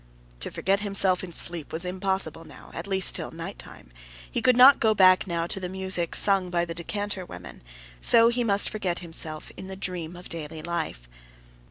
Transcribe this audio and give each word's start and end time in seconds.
To 0.39 0.49
forget 0.49 0.79
himself 0.79 1.23
in 1.23 1.31
sleep 1.31 1.71
was 1.71 1.85
impossible 1.85 2.43
now, 2.43 2.71
at 2.73 2.87
least 2.87 3.13
till 3.13 3.29
nighttime; 3.29 3.91
he 4.31 4.41
could 4.41 4.57
not 4.57 4.79
go 4.79 4.95
back 4.95 5.27
now 5.27 5.45
to 5.45 5.59
the 5.59 5.69
music 5.69 6.15
sung 6.15 6.49
by 6.49 6.65
the 6.65 6.73
decanter 6.73 7.23
women; 7.23 7.61
so 7.99 8.29
he 8.29 8.43
must 8.43 8.67
forget 8.71 8.97
himself 9.05 9.51
in 9.57 9.67
the 9.67 9.75
dream 9.75 10.15
of 10.15 10.27
daily 10.27 10.63
life. 10.63 11.07